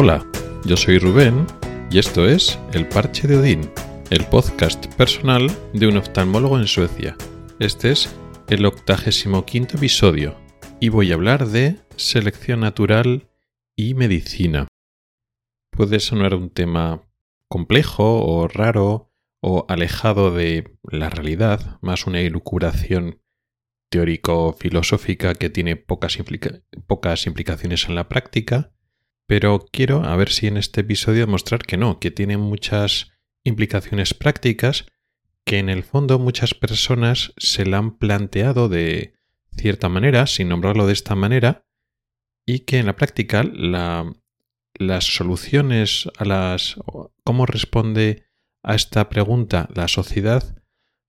[0.00, 0.24] Hola,
[0.64, 1.44] yo soy Rubén
[1.90, 3.68] y esto es El Parche de Odín,
[4.10, 7.16] el podcast personal de un oftalmólogo en Suecia.
[7.58, 8.16] Este es
[8.48, 10.36] el octagésimo quinto episodio
[10.78, 13.28] y voy a hablar de selección natural
[13.74, 14.68] y medicina.
[15.72, 17.02] Puede sonar un tema
[17.48, 19.10] complejo o raro
[19.42, 23.20] o alejado de la realidad, más una elucubración
[23.90, 26.16] teórico-filosófica que tiene pocas,
[26.86, 28.70] pocas implicaciones en la práctica,
[29.28, 33.12] pero quiero a ver si en este episodio demostrar que no, que tiene muchas
[33.44, 34.86] implicaciones prácticas
[35.44, 39.14] que en el fondo muchas personas se la han planteado de
[39.54, 41.66] cierta manera, sin nombrarlo de esta manera,
[42.46, 46.76] y que en la práctica las soluciones a las...
[47.22, 48.24] cómo responde
[48.62, 50.56] a esta pregunta la sociedad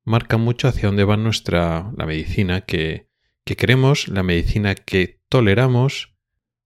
[0.03, 3.08] marca mucho hacia dónde va nuestra la medicina que,
[3.45, 6.18] que queremos, la medicina que toleramos,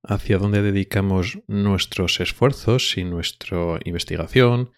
[0.03, 4.71] hacia dónde dedicamos nuestros esfuerzos y nuestra investigación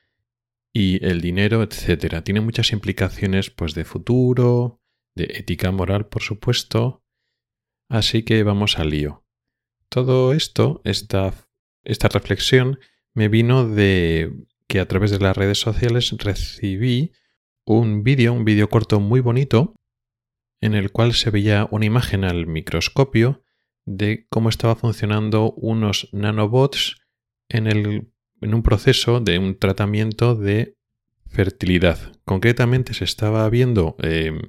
[0.71, 2.23] y el dinero, etcétera.
[2.23, 4.81] Tiene muchas implicaciones pues de futuro,
[5.15, 7.03] de ética moral, por supuesto.
[7.89, 9.25] Así que vamos al lío.
[9.89, 11.33] Todo esto, esta,
[11.83, 12.79] esta reflexión,
[13.13, 14.33] me vino de
[14.67, 17.13] que a través de las redes sociales recibí
[17.65, 19.75] un vídeo, un vídeo corto muy bonito,
[20.61, 23.44] en el cual se veía una imagen al microscopio
[23.85, 26.97] de cómo estaba funcionando unos nanobots
[27.49, 28.11] en, el,
[28.41, 30.77] en un proceso de un tratamiento de
[31.27, 32.13] fertilidad.
[32.25, 34.39] Concretamente se estaba viendo, em,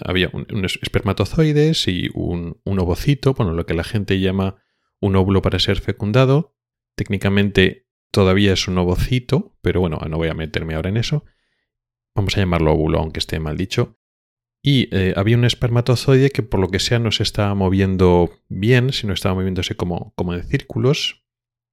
[0.00, 4.56] había unos espermatozoides y un, un ovocito, bueno, lo que la gente llama
[5.00, 6.54] un óvulo para ser fecundado.
[6.94, 11.24] Técnicamente todavía es un ovocito, pero bueno, no voy a meterme ahora en eso
[12.14, 13.98] vamos a llamarlo óvulo, aunque esté mal dicho,
[14.62, 18.92] y eh, había un espermatozoide que por lo que sea no se estaba moviendo bien,
[18.92, 21.24] sino estaba moviéndose como, como en círculos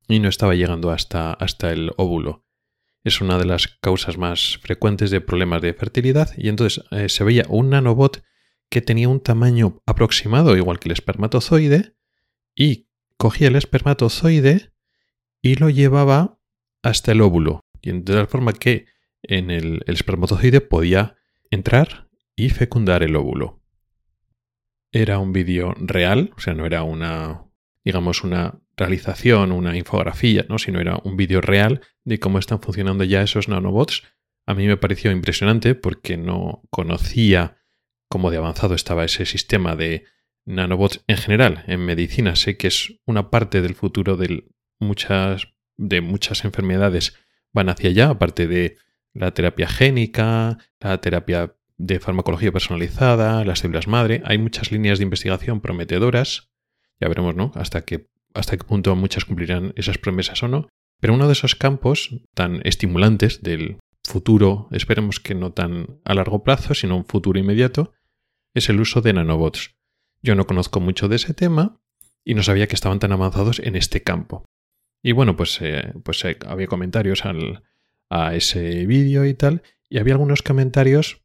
[0.08, 2.46] y no estaba llegando hasta, hasta el óvulo.
[3.04, 7.24] Es una de las causas más frecuentes de problemas de fertilidad y entonces eh, se
[7.24, 8.24] veía un nanobot
[8.70, 11.96] que tenía un tamaño aproximado igual que el espermatozoide
[12.56, 14.72] y cogía el espermatozoide
[15.42, 16.40] y lo llevaba
[16.84, 17.62] hasta el óvulo.
[17.82, 18.88] De tal forma que
[19.24, 21.16] en el, espermatozoide podía
[21.52, 22.09] entrar
[22.40, 23.62] y fecundar el óvulo.
[24.92, 27.46] Era un vídeo real, o sea, no era una,
[27.84, 30.58] digamos, una realización, una infografía, ¿no?
[30.58, 34.04] sino era un vídeo real de cómo están funcionando ya esos nanobots.
[34.46, 37.58] A mí me pareció impresionante porque no conocía
[38.08, 40.06] cómo de avanzado estaba ese sistema de
[40.46, 41.66] nanobots en general.
[41.68, 44.46] En medicina sé que es una parte del futuro de
[44.80, 47.16] muchas, de muchas enfermedades
[47.52, 48.78] van hacia allá, aparte de
[49.14, 54.22] la terapia génica, la terapia de farmacología personalizada, las células madre.
[54.26, 56.52] Hay muchas líneas de investigación prometedoras.
[57.00, 57.52] Ya veremos, ¿no?
[57.56, 60.68] Hasta qué, hasta qué punto muchas cumplirán esas promesas o no.
[61.00, 66.44] Pero uno de esos campos tan estimulantes del futuro, esperemos que no tan a largo
[66.44, 67.94] plazo, sino un futuro inmediato,
[68.54, 69.76] es el uso de nanobots.
[70.22, 71.82] Yo no conozco mucho de ese tema
[72.26, 74.46] y no sabía que estaban tan avanzados en este campo.
[75.02, 77.64] Y bueno, pues, eh, pues eh, había comentarios al,
[78.10, 81.24] a ese vídeo y tal, y había algunos comentarios,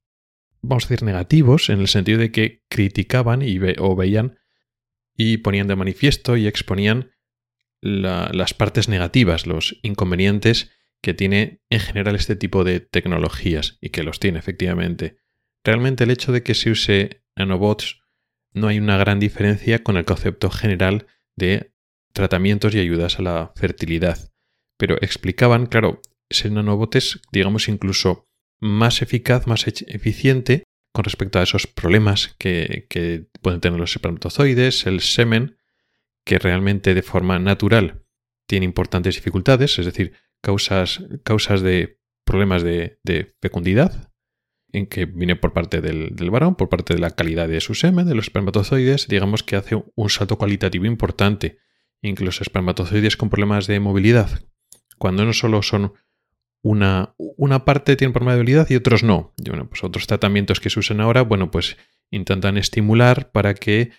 [0.66, 4.38] vamos a decir, negativos, en el sentido de que criticaban y o veían
[5.16, 7.12] y ponían de manifiesto y exponían
[7.80, 10.70] las partes negativas, los inconvenientes
[11.02, 15.18] que tiene en general este tipo de tecnologías, y que los tiene efectivamente.
[15.62, 18.00] Realmente el hecho de que se use nanobots
[18.52, 21.74] no hay una gran diferencia con el concepto general de
[22.14, 24.32] tratamientos y ayudas a la fertilidad.
[24.78, 28.26] Pero explicaban, claro, ese nanobot es, digamos, incluso
[28.60, 32.86] más eficaz, más eficiente con respecto a esos problemas que,
[33.42, 35.58] pueden tener los espermatozoides, el semen,
[36.24, 38.04] que realmente de forma natural
[38.46, 42.98] tiene importantes dificultades, es decir, causas, causas de problemas de,
[43.42, 44.12] fecundidad,
[44.72, 47.74] en que viene por parte del, del, varón, por parte de la calidad de su
[47.74, 51.58] semen, de los espermatozoides, digamos que hace un salto cualitativo importante.
[52.02, 54.44] Incluso espermatozoides con problemas de movilidad,
[54.98, 55.94] cuando no solo son
[56.64, 59.34] una, una parte tiene debilidad y otros no.
[59.36, 61.76] Y bueno, pues otros tratamientos que se usan ahora, bueno, pues
[62.10, 63.90] intentan estimular para que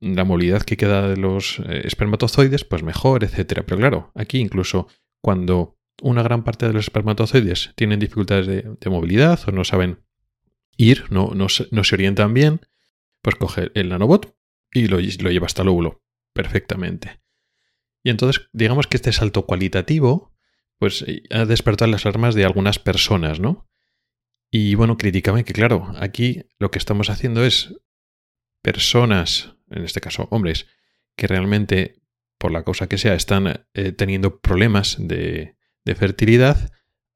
[0.00, 3.64] la movilidad que queda de los eh, espermatozoides, pues mejor, etcétera.
[3.64, 4.88] Pero claro, aquí incluso
[5.22, 10.00] cuando una gran parte de los espermatozoides tienen dificultades de, movilidad o no saben
[10.76, 12.60] ir, no, no, se orientan bien,
[13.22, 14.36] pues coge el nanobot
[14.72, 17.20] y lo, lo lleva hasta el óvulo perfectamente.
[18.02, 20.36] Y entonces, digamos que este salto cualitativo
[20.78, 23.68] pues eh, ha despertado las armas de algunas personas, ¿no?
[24.50, 27.74] Y bueno, criticaban que, claro, aquí lo que estamos haciendo es
[28.62, 30.66] personas, en este caso hombres,
[31.16, 31.98] que realmente
[32.38, 35.56] por la causa que sea, están eh, teniendo problemas de,
[35.96, 36.70] fertilidad,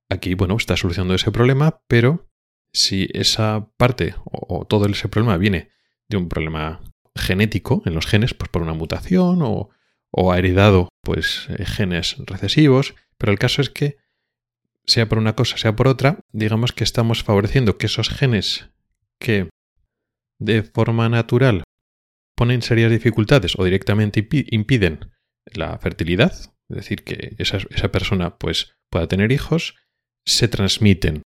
[0.09, 2.31] aquí, bueno, está solucionando ese problema, pero
[2.73, 5.69] si esa parte o, todo ese problema viene
[6.09, 6.81] de un problema
[7.15, 9.71] genético en los genes, pues por una mutación o,
[10.33, 13.99] ha heredado pues eh, genes recesivos, pero el caso es que
[14.85, 18.69] sea por una cosa, sea por otra, digamos que estamos favoreciendo que esos genes
[19.21, 19.49] que
[20.41, 21.63] de forma natural
[22.35, 25.13] ponen serias dificultades o directamente impiden
[25.45, 26.33] la fertilidad,
[26.69, 27.61] es decir, que esa,
[27.93, 29.77] persona pues, pueda tener hijos,
[30.27, 31.23] se transmiten.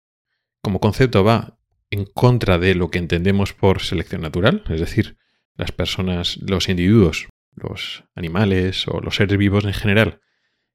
[0.63, 1.59] Como concepto va
[1.89, 5.17] en contra de lo que entendemos por selección natural, es decir,
[5.57, 10.21] las personas, los individuos, los animales o los seres vivos en general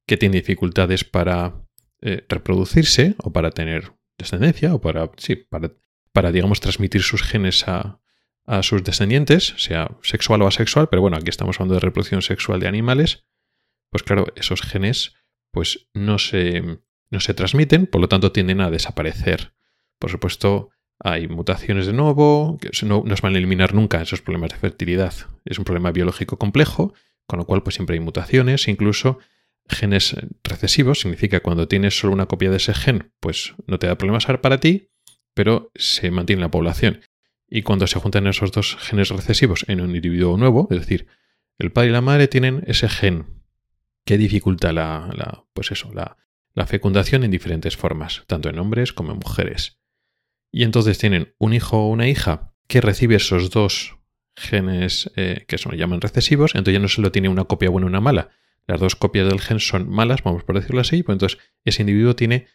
[0.07, 1.67] que tienen dificultades para
[2.01, 5.73] eh, reproducirse o para tener descendencia o para, sí, para,
[6.13, 8.01] para digamos, transmitir sus genes a,
[8.47, 12.61] a sus descendientes, sea sexual o asexual, pero bueno, aquí estamos hablando de reproducción sexual
[12.61, 13.25] de animales,
[13.91, 15.15] pues claro, esos genes
[15.51, 16.81] pues no se,
[17.11, 19.55] no se transmiten, por lo tanto tienden a desaparecer.
[19.99, 24.23] Por supuesto, hay mutaciones de nuevo, que no, no se van a eliminar nunca esos
[24.23, 25.15] problemas de fertilidad.
[25.45, 26.95] Es un problema biológico complejo,
[27.27, 29.19] con lo cual pues siempre hay mutaciones, incluso
[29.69, 33.99] genes recesivos, significa cuando tienes solo una copia de ese gen, pues no te da
[33.99, 34.91] problemas para ti,
[35.35, 37.03] pero se mantiene la población.
[37.49, 41.07] Y cuando se juntan esos dos genes recesivos en un individuo nuevo, es decir,
[41.59, 43.37] el padre y la madre tienen ese gen
[44.05, 46.17] que dificulta la, pues eso, la,
[46.67, 49.79] fecundación en diferentes formas, tanto en hombres como en mujeres.
[50.51, 53.99] Y entonces tienen un hijo o una hija que recibe esos dos
[54.35, 57.91] genes eh, que se llaman recesivos, entonces ya no solo tiene una copia buena y
[57.91, 58.31] una mala.
[58.67, 62.17] Las dos copias del gen son malas, vamos por decirlo así, pues entonces ese individuo
[62.17, 62.49] tiene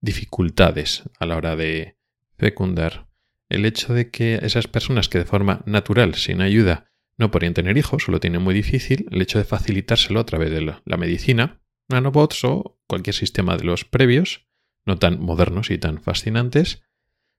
[0.00, 1.98] dificultades a la hora de
[2.38, 3.08] fecundar
[3.50, 6.86] el hecho de que esas personas que de forma natural, sin ayuda,
[7.18, 10.62] no podrían tener hijos lo tienen muy difícil, el hecho de facilitárselo a través de
[10.62, 14.46] la medicina, nanobots o cualquier sistema de los previos,
[14.86, 16.82] no tan modernos y tan fascinantes,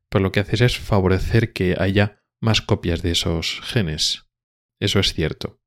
[0.10, 4.26] pues lo que haces es favorecer que haya más copias de esos genes.
[4.80, 5.62] Eso es cierto.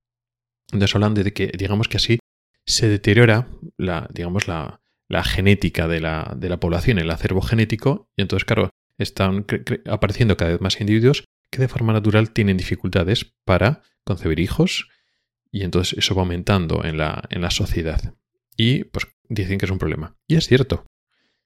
[0.72, 2.18] Entonces hablan de que, digamos que así,
[2.66, 8.08] se deteriora la, digamos, la, la genética de la, de la población, el acervo genético,
[8.16, 9.46] y entonces, claro, están
[9.86, 14.88] apareciendo cada vez más individuos que de forma natural tienen dificultades para concebir hijos
[15.50, 18.14] y entonces eso va aumentando en la, en la sociedad.
[18.56, 20.16] Y pues dicen que es un problema.
[20.26, 20.84] Y es cierto.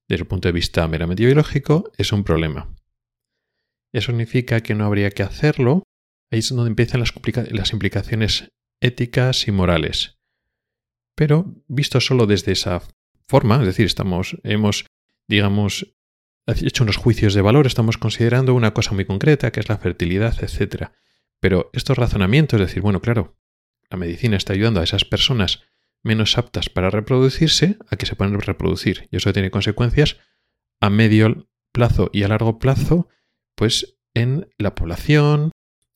[0.08, 2.74] Desde el punto de vista meramente biológico es un problema.
[3.92, 5.82] Eso significa que no habría que hacerlo.
[6.30, 7.12] Ahí es donde empiezan las,
[7.50, 8.48] las implicaciones
[8.80, 10.17] éticas y morales.
[11.18, 12.80] Pero visto solo desde esa
[13.26, 14.86] forma, es decir, estamos, hemos,
[15.26, 15.92] digamos,
[16.46, 20.36] hecho unos juicios de valor, estamos considerando una cosa muy concreta, que es la fertilidad,
[20.44, 20.90] etc.
[21.40, 23.36] Pero estos razonamientos, es decir, bueno, claro,
[23.90, 25.64] la medicina está ayudando a esas personas
[26.04, 29.08] menos aptas para reproducirse a que se puedan reproducir.
[29.10, 30.18] Y eso tiene consecuencias
[30.80, 33.08] a medio plazo y a largo plazo,
[33.56, 35.50] pues en la población,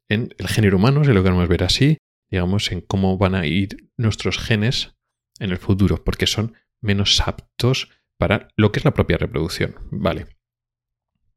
[0.09, 1.99] en el género humano, si lo queremos ver así,
[2.29, 4.97] digamos, en cómo van a ir nuestros genes
[5.43, 9.75] en el futuro, porque son menos aptos para lo que es la propia reproducción.
[9.91, 10.27] Vale.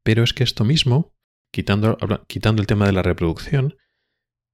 [0.02, 1.14] Pero es que esto mismo,
[1.50, 1.98] quitando,
[2.28, 3.76] quitando el tema de la reproducción,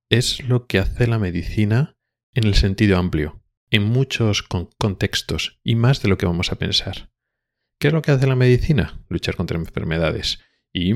[0.09, 1.97] es lo que hace la medicina
[2.35, 7.11] en el sentido amplio, en muchos contextos y más de lo que vamos a pensar.
[7.79, 9.05] ¿Qué es lo que hace la medicina?
[9.09, 10.41] Luchar contra enfermedades
[10.73, 10.95] y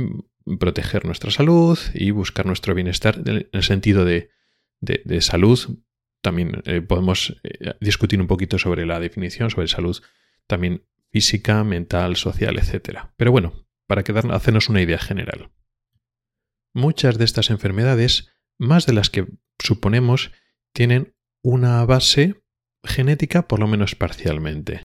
[0.59, 4.31] proteger nuestra salud y buscar nuestro bienestar en el sentido de,
[5.21, 5.59] salud.
[6.27, 10.03] También eh, podemos eh, discutir un poquito sobre la definición, sobre salud
[10.49, 13.03] también física, mental, social, etc.
[13.17, 14.03] Pero bueno, para
[14.35, 15.53] hacernos una idea general.
[16.75, 19.29] Muchas de estas enfermedades, más de las que
[19.61, 20.33] suponemos,
[20.73, 21.15] tienen
[21.45, 22.43] una base
[22.83, 24.83] genética por lo menos parcialmente.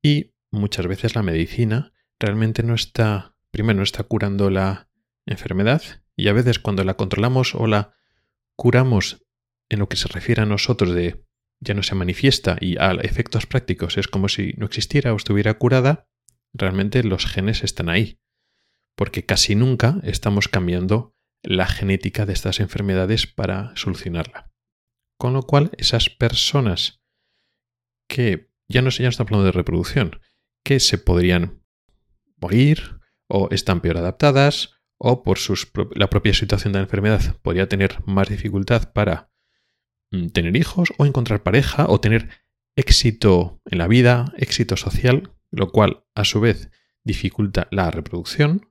[0.00, 4.88] Y muchas veces la medicina realmente no está, primero no está curando la
[5.26, 5.82] enfermedad
[6.14, 7.96] y a veces cuando la controlamos o la
[8.54, 9.26] curamos
[9.70, 11.24] en lo que se refiere a nosotros de
[11.60, 15.54] ya no se manifiesta y a efectos prácticos es como si no existiera o estuviera
[15.54, 16.08] curada,
[16.52, 18.18] realmente los genes están ahí,
[18.96, 24.50] porque casi nunca estamos cambiando la genética de estas enfermedades para solucionarla.
[25.18, 27.02] Con lo cual, esas personas
[28.08, 30.20] que ya no se no hablando de reproducción,
[30.64, 31.62] que se podrían
[32.36, 35.38] morir o están peor adaptadas o por
[35.94, 39.29] la propia situación de la enfermedad podría tener más dificultad para
[40.32, 42.28] tener hijos o encontrar pareja o tener
[42.76, 46.70] éxito en la vida, éxito social, lo cual a su vez
[47.04, 48.70] dificulta la reproducción,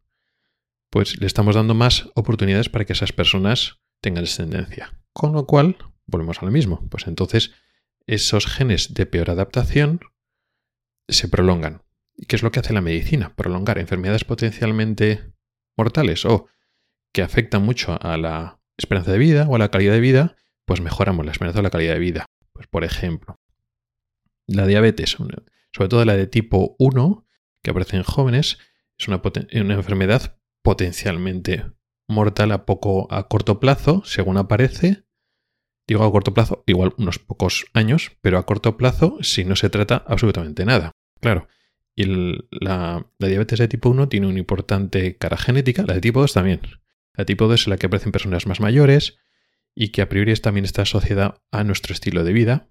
[0.89, 5.00] pues le estamos dando más oportunidades para que esas personas tengan descendencia.
[5.13, 7.51] Con lo cual, volvemos a lo mismo, pues entonces
[8.08, 10.00] esos genes de peor adaptación
[11.08, 11.84] se prolongan.
[12.15, 13.36] ¿Y qué es lo que hace la medicina?
[13.36, 15.31] Prolongar enfermedades potencialmente
[15.77, 16.48] mortales o
[17.13, 20.36] que afectan mucho a la esperanza de vida o a la calidad de vida,
[20.70, 22.26] pues mejoramos la esperanza o la calidad de vida.
[22.54, 23.40] Pues por ejemplo,
[24.46, 25.18] la diabetes,
[25.74, 27.26] sobre todo la de tipo 1,
[27.64, 28.60] que aparece en jóvenes,
[28.96, 29.20] es una,
[29.74, 31.66] enfermedad potencialmente
[32.08, 35.06] mortal a poco a corto plazo, según aparece.
[35.88, 39.72] Digo a corto plazo, igual unos pocos años, pero a corto plazo si no se
[39.72, 40.92] trata absolutamente nada.
[41.20, 41.48] Claro,
[41.96, 42.06] y
[42.52, 46.62] la, diabetes de tipo 1 tiene una importante cara genética, la de tipo 2 también.
[47.16, 49.18] La de tipo 2 es la que aparece en personas más mayores
[49.76, 52.70] y que a priori también está asociada a nuestro estilo de vida.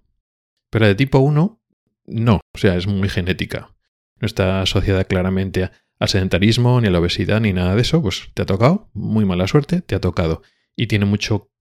[0.69, 1.61] Pero de tipo 1
[2.05, 3.75] no, o sea, es muy genética.
[4.19, 8.01] No está asociada claramente al sedentarismo, ni a la obesidad, ni nada de eso.
[8.01, 10.41] Pues te ha tocado, muy mala suerte, te ha tocado.
[10.75, 11.51] Y tiene mucho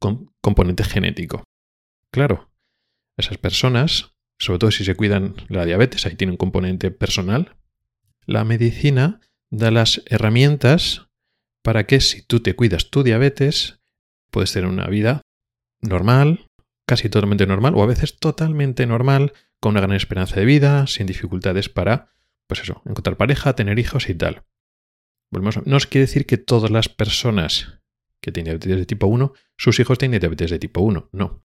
[0.40, 1.44] componente genético.
[2.10, 2.50] Claro,
[3.16, 7.56] esas personas sobre todo si se cuidan la diabetes, ahí tiene un componente personal.
[8.24, 11.08] La medicina da las herramientas
[11.62, 13.80] para que si tú te cuidas tu diabetes,
[14.30, 15.22] puedes tener una vida
[15.80, 16.46] normal,
[16.86, 21.06] casi totalmente normal, o a veces totalmente normal, con una gran esperanza de vida, sin
[21.06, 22.10] dificultades para,
[22.46, 24.44] pues eso, encontrar pareja, tener hijos y tal.
[25.30, 27.80] no os quiere decir que todas las personas
[28.20, 31.44] que tienen diabetes de tipo 1, sus hijos tienen diabetes de tipo 1, no.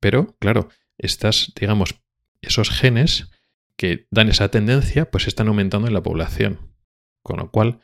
[0.00, 2.00] Pero, claro, estas, digamos,
[2.40, 3.30] esos genes
[3.76, 6.74] que dan esa tendencia, pues están aumentando en la población.
[7.22, 7.80] Con lo cual,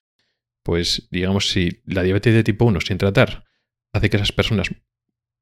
[0.62, 3.44] pues digamos, si la diabetes de tipo 1 sin tratar
[3.92, 4.70] hace que esas personas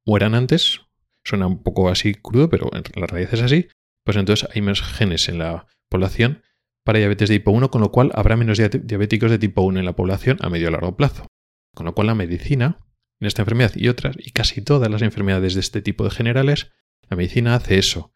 [0.05, 0.81] mueran antes,
[1.25, 3.69] suena un poco así crudo, pero en la realidad es así,
[4.05, 6.43] pues entonces hay menos genes en la población
[6.85, 9.85] para diabetes de tipo 1, con lo cual habrá menos diabéticos de tipo 1 en
[9.85, 11.27] la población a medio largo plazo.
[11.75, 12.79] Con lo cual la medicina,
[13.21, 16.73] en esta enfermedad y otras, y casi todas las enfermedades de este tipo de generales,
[17.09, 18.15] la medicina hace eso,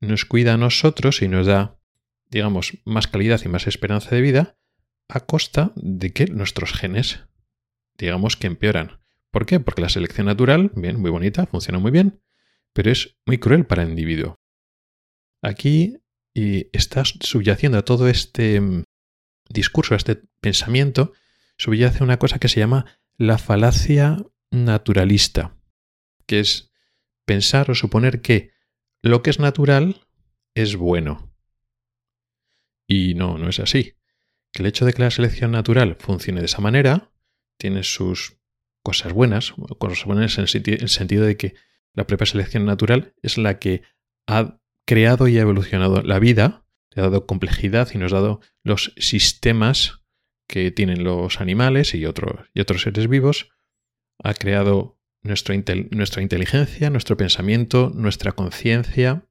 [0.00, 1.78] nos cuida a nosotros y nos da,
[2.30, 4.58] digamos, más calidad y más esperanza de vida
[5.08, 7.20] a costa de que nuestros genes,
[7.96, 9.03] digamos, que empeoran.
[9.34, 9.58] ¿Por qué?
[9.58, 12.22] Porque la selección natural, bien, muy bonita, funciona muy bien,
[12.72, 14.38] pero es muy cruel para el individuo.
[15.42, 15.96] Aquí
[16.32, 18.84] y está subyaciendo a todo este mm,
[19.48, 21.14] discurso, a este pensamiento,
[21.58, 22.86] subyace una cosa que se llama
[23.16, 24.18] la falacia
[24.52, 25.56] naturalista,
[26.26, 26.70] que es
[27.24, 28.52] pensar o suponer que
[29.02, 30.06] lo que es natural
[30.54, 31.34] es bueno.
[32.86, 33.94] Y no, no es así.
[34.52, 37.10] Que el hecho de que la selección natural funcione de esa manera
[37.58, 38.38] tiene sus
[38.84, 41.54] cosas buenas, cosas buenas en el sentido de que
[41.94, 43.82] la propia selección natural es la que
[44.26, 48.40] ha creado y ha evolucionado la vida, le ha dado complejidad y nos ha dado
[48.62, 50.02] los sistemas
[50.46, 53.48] que tienen los animales y, y otros seres vivos,
[54.22, 59.26] ha creado nuestra, inteligencia, nuestro pensamiento, nuestra conciencia.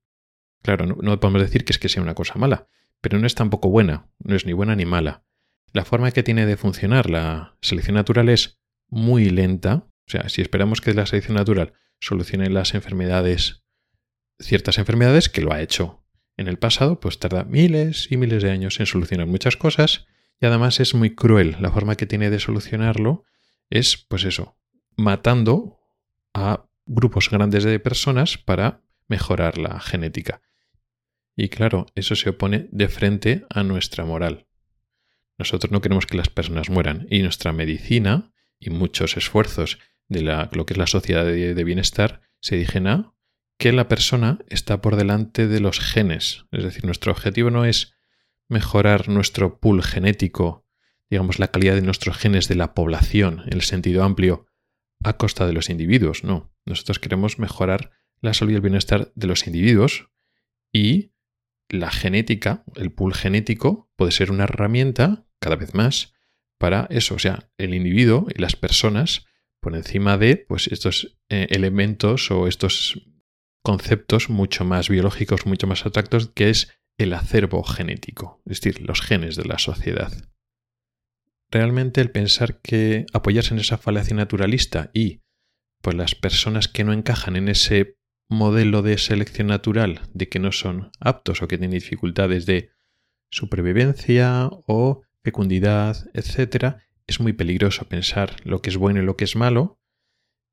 [0.64, 2.68] Claro, no, podemos decir que es que sea una cosa mala,
[3.00, 5.24] pero no es tampoco buena, no es ni buena ni mala.
[5.72, 8.60] La forma que tiene de funcionar la selección natural es
[8.94, 9.88] muy lenta.
[10.08, 13.64] O sea, si esperamos que la selección natural solucione las enfermedades,
[14.40, 16.06] ciertas enfermedades, que lo ha hecho
[16.38, 20.06] en el pasado, pues tarda miles y miles de años en solucionar muchas cosas
[20.40, 21.58] y además es muy cruel.
[21.60, 23.24] La forma que tiene de solucionarlo
[23.70, 24.58] es, pues eso,
[24.96, 25.80] matando
[26.34, 30.42] a grupos grandes de personas para mejorar la genética.
[31.36, 34.46] Y claro, eso se opone de frente a nuestra moral.
[35.40, 38.33] Nosotros no queremos que las personas mueran y nuestra medicina
[38.64, 43.14] y muchos esfuerzos de lo que es la sociedad de, bienestar se dirigen a
[43.58, 46.46] que la persona está por delante de los genes.
[46.52, 47.94] Es decir, nuestro objetivo no es
[48.50, 50.66] mejorar nuestro pool genético,
[51.10, 54.48] digamos, la calidad de nuestros genes de la población en el sentido amplio,
[55.04, 56.54] a costa de los individuos, no.
[56.66, 57.92] Nosotros queremos mejorar
[58.22, 60.10] la salud y el bienestar de los individuos
[60.72, 61.12] y
[61.70, 66.13] la genética, el pool genético, puede ser una herramienta cada vez más
[66.58, 69.26] para eso, o sea, el individuo y las personas
[69.62, 73.02] por encima de pues, estos eh, elementos o estos
[73.64, 79.02] conceptos mucho más biológicos, mucho más abstractos, que es el acervo genético, es decir, los
[79.02, 80.12] genes de la sociedad.
[81.50, 85.22] Realmente el pensar que apoyarse en esa falacia naturalista y
[85.82, 87.98] pues las personas que no encajan en ese
[88.30, 92.72] modelo de selección natural de que no son aptos o que tienen dificultades de
[93.30, 96.78] supervivencia o fecundidad, etc.,
[97.08, 99.80] es muy peligroso pensar lo que es bueno y lo que es malo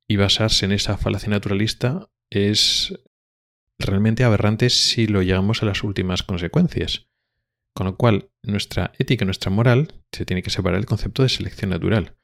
[0.09, 2.93] y basarse en esa falacia naturalista es
[3.79, 7.09] realmente aberrante si lo llevamos a las últimas consecuencias.
[7.75, 11.71] Con lo cual, nuestra ética, nuestra moral, se tiene que separar del concepto de selección
[11.71, 12.17] natural.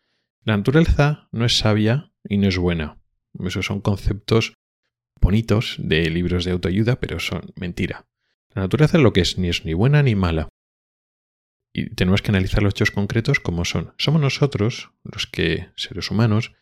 [0.45, 3.01] La naturaleza no es sabia y no es buena.
[3.45, 4.55] Esos son conceptos
[5.21, 8.07] bonitos de libros de autoayuda, pero son mentira.
[8.55, 10.49] La naturaleza lo que es, ni es ni buena ni mala.
[11.79, 13.93] Y tenemos que analizar los hechos concretos como son.
[13.99, 16.55] Somos nosotros, los que, seres humanos,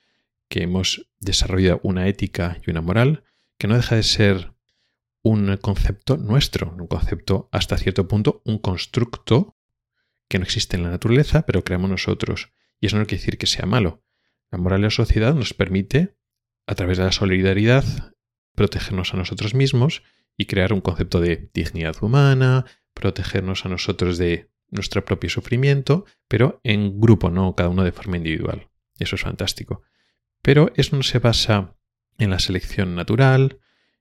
[0.48, 3.22] que hemos desarrollado una ética y una moral
[3.56, 4.54] que no deja de ser
[5.22, 9.56] un concepto nuestro, un concepto hasta cierto punto, un constructo
[10.28, 12.50] que no existe en la naturaleza, pero creamos nosotros.
[12.80, 14.02] Y eso no quiere decir que sea malo.
[14.50, 16.16] La moral de la sociedad nos permite,
[16.66, 17.84] a través de la solidaridad,
[18.56, 20.02] protegernos a nosotros mismos
[20.36, 26.60] y crear un concepto de dignidad humana, protegernos a nosotros de nuestro propio sufrimiento, pero
[26.64, 28.68] en grupo, no cada uno de forma individual.
[28.98, 29.82] Eso es fantástico.
[30.42, 31.76] Pero eso no se basa
[32.18, 33.60] en la selección natural,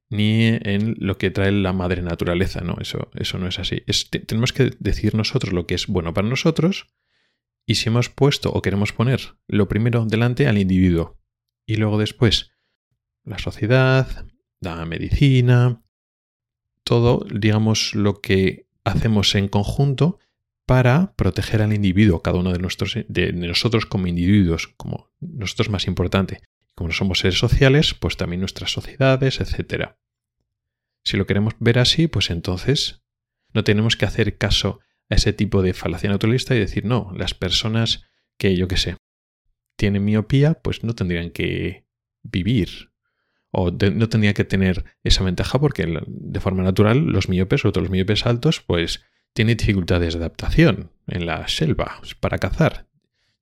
[0.09, 3.83] ni en lo que trae la madre naturaleza, no, eso, eso no es así.
[4.27, 6.93] tenemos que decir nosotros lo que es bueno para nosotros
[7.65, 11.17] y si hemos puesto o queremos poner lo primero delante al individuo
[11.65, 12.51] y luego después
[13.23, 14.27] la sociedad,
[14.59, 15.83] la medicina,
[16.83, 20.19] todo, digamos, lo que hacemos en conjunto
[20.65, 26.41] para proteger al individuo, cada uno de, de nosotros como individuos, como nosotros más importante.
[26.75, 29.91] Como no somos seres sociales, pues también nuestras sociedades, etc.
[31.03, 33.03] Si lo queremos ver así, pues entonces
[33.53, 34.79] no tenemos que hacer caso
[35.09, 38.05] a ese tipo de falacia naturalista y decir, no, las personas
[38.37, 38.97] que, yo qué sé,
[39.75, 41.85] tienen miopía, pues no tendrían que
[42.23, 42.91] vivir
[43.51, 47.83] o no tendrían que tener esa ventaja porque de forma natural los miopes, sobre todo
[47.83, 52.87] los miopes altos, pues tienen dificultades de adaptación en la selva para cazar.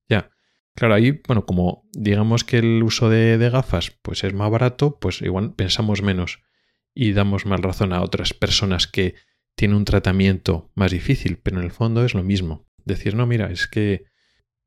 [0.08, 0.30] Ya.
[0.74, 5.20] Claro, ahí, bueno, como digamos que el uso de, gafas pues es más barato, pues
[5.20, 6.40] igual pensamos menos
[6.94, 9.14] y damos más razón a otras personas que
[9.54, 12.66] tienen un tratamiento más difícil, pero en el fondo es lo mismo.
[12.84, 14.06] Decir, no, mira, es que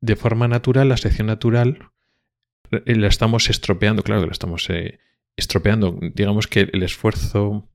[0.00, 1.90] de forma natural, la selección natural
[2.70, 5.00] eh, la estamos estropeando, claro que la estamos eh,
[5.36, 5.98] estropeando.
[6.14, 7.68] Digamos que el esfuerzo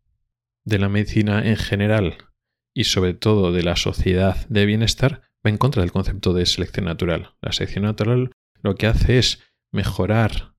[0.64, 2.18] de la medicina en general
[2.74, 6.86] y sobre todo de la sociedad de bienestar va en contra del concepto de selección
[6.86, 7.36] natural.
[7.42, 8.32] La selección natural
[8.62, 10.54] lo que hace es mejorar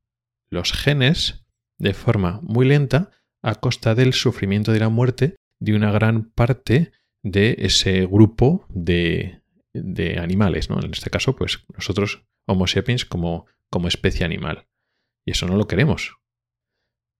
[0.50, 1.44] los genes
[1.78, 3.10] de forma muy lenta
[3.42, 9.42] a costa del sufrimiento de la muerte de una gran parte de ese grupo de,
[9.72, 10.80] de animales, ¿no?
[10.80, 14.66] En este caso, pues nosotros, Homo sapiens, como, como especie animal.
[15.24, 16.16] Y eso no lo queremos.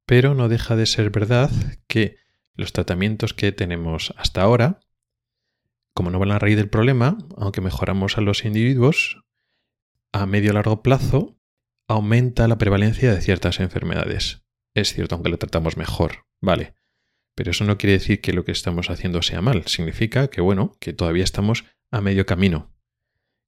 [0.06, 1.50] Pero no deja de ser verdad
[1.86, 2.16] que
[2.54, 4.80] los tratamientos que tenemos hasta ahora,
[5.94, 9.22] como no van a la raíz del problema, aunque mejoramos a los individuos,
[10.12, 11.38] a medio o largo plazo
[11.88, 14.44] aumenta la prevalencia de ciertas enfermedades.
[14.74, 16.74] Es cierto, aunque lo tratamos mejor, vale.
[17.34, 19.66] Pero eso no quiere decir que lo que estamos haciendo sea mal.
[19.66, 22.74] Significa que, bueno, que todavía estamos a medio camino.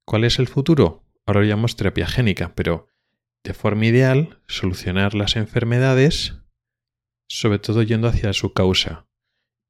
[0.05, 1.03] ¿Cuál es el futuro?
[1.25, 2.87] Ahora lo llamamos terapia génica, pero
[3.43, 6.35] de forma ideal, solucionar las enfermedades
[7.27, 9.07] sobre todo yendo hacia su causa.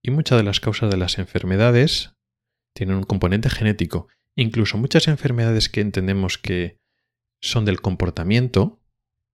[0.02, 2.16] Y muchas de las causas de las enfermedades
[2.74, 4.08] tienen un componente genético.
[4.36, 6.80] Incluso muchas enfermedades que entendemos que
[7.42, 8.82] son del comportamiento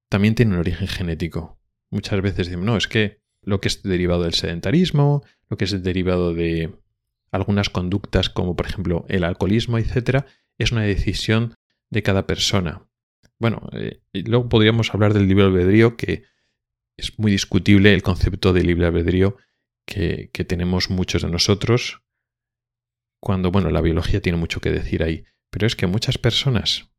[0.10, 1.60] también tienen un origen genético.
[1.90, 5.84] Muchas veces decimos, no, es que lo que es derivado del sedentarismo, lo que es
[5.84, 6.76] derivado de
[7.32, 10.26] algunas conductas como por ejemplo el alcoholismo, etc.,
[10.58, 11.56] es una decisión
[11.90, 12.88] de cada persona.
[13.40, 16.24] Bueno, eh, luego podríamos hablar del libre albedrío que
[17.02, 19.36] es muy discutible el concepto de libre albedrío
[19.86, 22.04] que, tenemos muchos de nosotros
[23.20, 26.92] cuando, bueno, la biología tiene mucho que decir ahí, pero es que muchas personas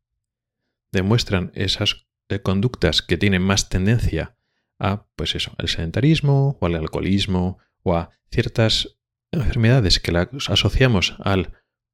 [0.90, 4.36] demuestran esas eh, conductas que tienen más tendencia
[4.78, 8.98] a, pues eso, el sedentarismo o al alcoholismo o a ciertas
[9.30, 11.52] enfermedades que las asociamos al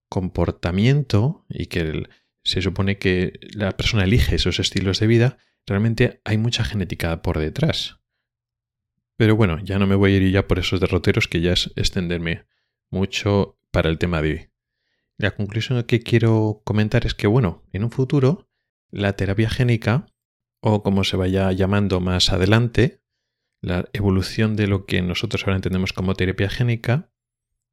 [0.08, 2.08] comportamiento y que
[2.42, 7.38] se supone que la persona elige esos estilos de vida, realmente hay mucha genética por
[7.38, 7.97] detrás.
[9.18, 11.70] Pero bueno, ya no me voy a ir ya por esos derroteros que ya es
[11.76, 12.46] extenderme
[12.88, 14.48] mucho para el tema de hoy.
[15.18, 18.48] La conclusión que quiero comentar es que, bueno, en un futuro,
[18.90, 20.06] la terapia génica,
[20.60, 23.02] o como se vaya llamando más adelante,
[23.60, 27.12] la evolución de lo que nosotros ahora entendemos como terapia génica,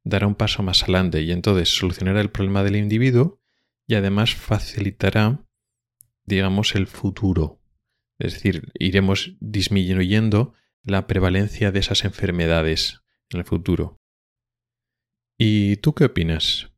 [0.04, 3.40] dará un paso más adelante y entonces solucionará el problema del individuo
[3.86, 5.46] y además facilitará,
[6.24, 7.60] digamos, el futuro
[8.18, 10.54] es decir, iremos disminuyendo
[10.86, 14.00] la prevalencia de esas enfermedades en el futuro.
[15.36, 16.70] ¿Y tú qué opinas?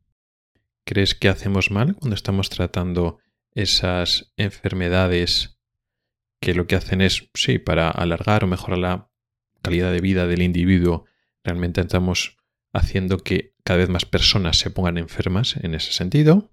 [0.85, 3.18] ¿Crees que hacemos mal cuando estamos tratando
[3.53, 5.61] esas enfermedades
[6.40, 9.11] que lo que hacen es, sí, para alargar o mejorar la
[9.61, 11.05] calidad de vida del individuo,
[11.44, 12.38] realmente estamos
[12.73, 16.51] haciendo que cada vez más personas se pongan enfermas en ese sentido?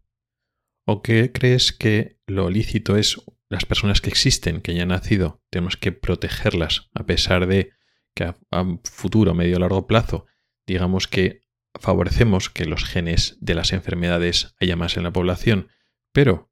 [0.85, 3.21] ¿O qué crees que lo lícito es
[3.55, 7.71] las personas que existen, que ya han nacido, tenemos que protegerlas a pesar de
[8.13, 8.35] que a,
[8.83, 10.25] futuro, medio o largo plazo,
[10.67, 11.41] digamos que
[11.79, 15.69] favorecemos que los genes de las enfermedades haya más en la población,
[16.13, 16.51] pero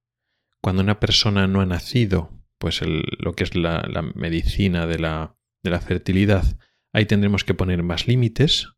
[0.61, 3.83] cuando una persona no ha nacido, pues lo que es la,
[4.15, 6.57] medicina de la, de la fertilidad,
[6.93, 8.69] ahí tendremos que poner más límites,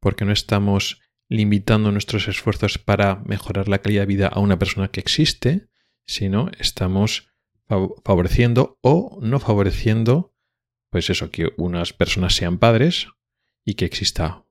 [0.00, 4.88] porque no estamos limitando nuestros esfuerzos para mejorar la calidad de vida a una persona
[4.88, 5.68] que existe,
[6.06, 7.29] sino estamos
[8.04, 10.34] favoreciendo o no favoreciendo,
[10.90, 13.08] pues eso, que unas personas sean padres
[13.64, 14.44] y que exista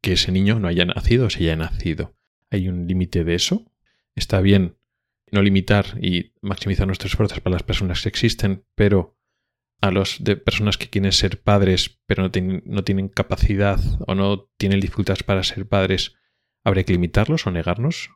[0.00, 2.16] que ese niño no haya nacido o se haya nacido.
[2.50, 3.70] ¿Hay un límite de eso?
[4.14, 4.76] Está bien
[5.32, 9.16] no limitar y maximizar nuestros esfuerzos para las personas que existen, pero
[9.80, 12.30] a los de personas que quieren ser padres pero no,
[12.64, 16.16] no tienen capacidad o no tienen dificultades para ser padres,
[16.64, 18.10] ¿habría que limitarlos o negarnos?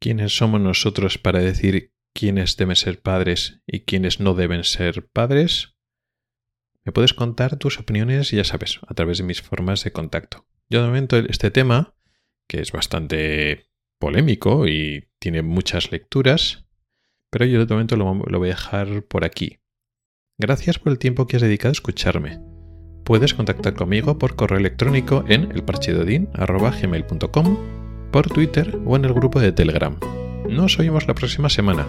[0.00, 1.91] ¿Quiénes somos nosotros para decir
[2.22, 5.74] quiénes deben ser padres y quiénes no deben ser padres?
[6.84, 10.46] Me puedes contar tus opiniones, ya sabes, a través de mis formas de contacto.
[10.70, 11.96] Yo de momento este tema,
[12.46, 13.66] que es bastante
[13.98, 16.64] polémico y tiene muchas lecturas,
[17.28, 19.58] pero yo de momento lo, lo voy a dejar por aquí.
[20.38, 22.38] Gracias por el tiempo que has dedicado a escucharme.
[23.04, 27.58] Puedes contactar conmigo por correo electrónico en elparchedodin.com,
[28.12, 29.98] por Twitter o en el grupo de Telegram.
[30.48, 31.88] Nos oímos la próxima semana.